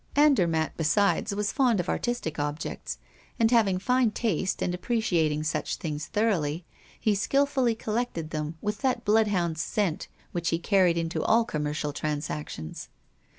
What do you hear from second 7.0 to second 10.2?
skillfully collected them with that bloodhound's scent